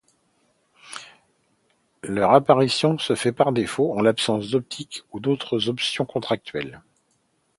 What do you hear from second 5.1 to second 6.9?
pour d'autres options contractuelles.